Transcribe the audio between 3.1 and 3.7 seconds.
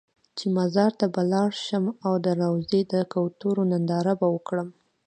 کوترو